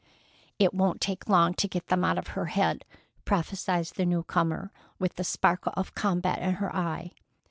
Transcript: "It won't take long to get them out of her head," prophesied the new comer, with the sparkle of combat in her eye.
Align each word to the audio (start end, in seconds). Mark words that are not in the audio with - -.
"It 0.57 0.73
won't 0.73 0.99
take 0.99 1.29
long 1.29 1.53
to 1.53 1.67
get 1.67 1.89
them 1.89 2.03
out 2.03 2.17
of 2.17 2.29
her 2.29 2.45
head," 2.47 2.85
prophesied 3.23 3.85
the 3.85 4.03
new 4.07 4.23
comer, 4.23 4.71
with 4.97 5.13
the 5.13 5.23
sparkle 5.23 5.73
of 5.77 5.93
combat 5.93 6.39
in 6.39 6.55
her 6.55 6.75
eye. 6.75 7.11